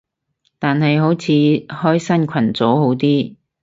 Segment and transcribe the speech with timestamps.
[0.57, 3.35] 但係好似開新群組好啲